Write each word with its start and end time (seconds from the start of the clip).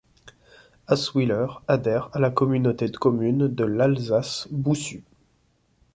Asswiller 0.87 1.45
adhère 1.67 2.09
à 2.13 2.17
la 2.17 2.31
communauté 2.31 2.87
de 2.87 2.97
communes 2.97 3.47
de 3.49 3.63
l'Alsace 3.65 4.47
Bossue. 4.49 5.03